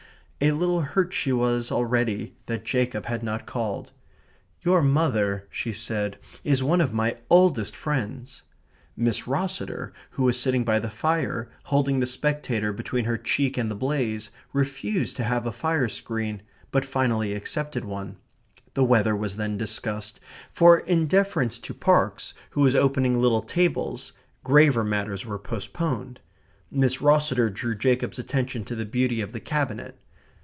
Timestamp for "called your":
3.45-4.81